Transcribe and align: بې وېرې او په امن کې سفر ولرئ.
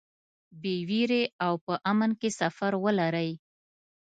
بې 0.61 0.75
وېرې 0.89 1.23
او 1.45 1.53
په 1.65 1.73
امن 1.91 2.11
کې 2.19 2.29
سفر 2.39 2.71
ولرئ. 2.83 3.31